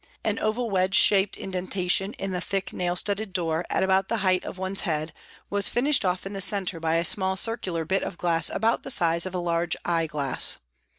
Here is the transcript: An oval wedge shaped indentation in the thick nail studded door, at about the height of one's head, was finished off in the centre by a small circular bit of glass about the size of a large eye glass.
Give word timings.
An 0.23 0.39
oval 0.39 0.71
wedge 0.71 0.95
shaped 0.95 1.37
indentation 1.37 2.13
in 2.13 2.31
the 2.31 2.41
thick 2.41 2.73
nail 2.73 2.95
studded 2.95 3.33
door, 3.33 3.63
at 3.69 3.83
about 3.83 4.07
the 4.07 4.17
height 4.25 4.43
of 4.43 4.57
one's 4.57 4.81
head, 4.81 5.13
was 5.51 5.69
finished 5.69 6.03
off 6.03 6.25
in 6.25 6.33
the 6.33 6.41
centre 6.41 6.79
by 6.79 6.95
a 6.95 7.05
small 7.05 7.35
circular 7.37 7.85
bit 7.85 8.01
of 8.01 8.17
glass 8.17 8.49
about 8.51 8.81
the 8.81 8.89
size 8.89 9.27
of 9.27 9.35
a 9.35 9.37
large 9.37 9.75
eye 9.85 10.07
glass. 10.07 10.57